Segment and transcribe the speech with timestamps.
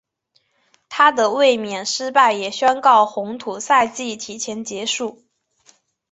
[0.89, 5.21] 她的卫冕失败也宣告红土赛季提前结束。